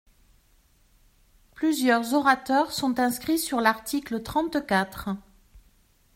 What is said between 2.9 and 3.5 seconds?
inscrits